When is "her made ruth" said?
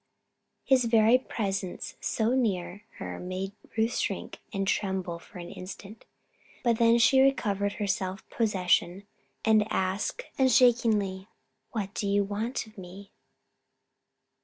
2.97-3.97